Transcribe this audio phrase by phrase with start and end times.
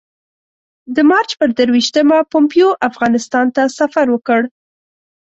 [0.95, 4.41] د مارچ پر درویشتمه پومپیو افغانستان ته سفر وکړ.